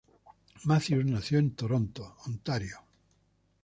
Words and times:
Mathews 0.65 1.05
nació 1.05 1.37
en 1.37 1.51
Toronto, 1.51 2.15
Ontario. 2.25 2.79